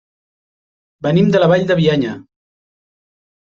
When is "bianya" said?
1.83-2.17